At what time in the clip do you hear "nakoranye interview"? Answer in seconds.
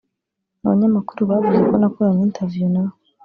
1.77-2.65